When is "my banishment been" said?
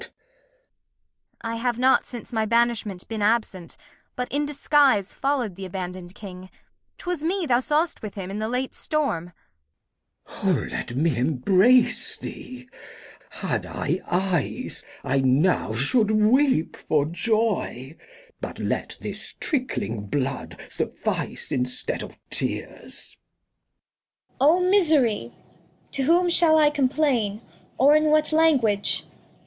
2.33-3.21